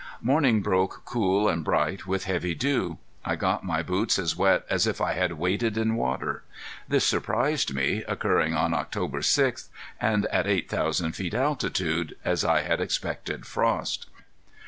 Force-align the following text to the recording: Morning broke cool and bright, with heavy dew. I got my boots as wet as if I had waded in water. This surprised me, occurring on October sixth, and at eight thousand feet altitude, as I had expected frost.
Morning 0.23 0.61
broke 0.63 1.03
cool 1.05 1.47
and 1.47 1.63
bright, 1.63 2.07
with 2.07 2.23
heavy 2.23 2.55
dew. 2.55 2.97
I 3.23 3.35
got 3.35 3.63
my 3.63 3.83
boots 3.83 4.17
as 4.17 4.35
wet 4.35 4.65
as 4.67 4.87
if 4.87 4.99
I 4.99 5.13
had 5.13 5.33
waded 5.33 5.77
in 5.77 5.93
water. 5.95 6.41
This 6.87 7.05
surprised 7.05 7.75
me, 7.75 8.03
occurring 8.07 8.55
on 8.55 8.73
October 8.73 9.21
sixth, 9.21 9.69
and 9.99 10.25
at 10.31 10.47
eight 10.47 10.67
thousand 10.71 11.11
feet 11.11 11.35
altitude, 11.35 12.15
as 12.25 12.43
I 12.43 12.61
had 12.63 12.81
expected 12.81 13.45
frost. 13.45 14.07